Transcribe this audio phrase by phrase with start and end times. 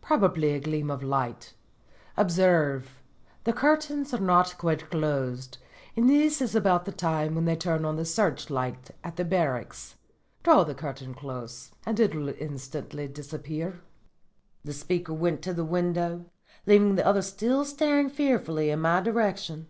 [0.00, 1.54] Probably a gleam of light.
[2.16, 3.02] Observe,
[3.42, 5.58] the curtains are not quite closed,
[5.96, 9.96] and this is about the time when they turn on the searchlight at the barracks.
[10.44, 13.80] Draw the curtains close and it will instantly disappear.'
[14.64, 16.26] "The speaker went to the window,
[16.66, 19.66] leaving the other still staring fearfully in my direction.